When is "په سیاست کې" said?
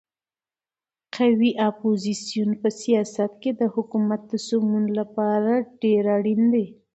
2.61-3.51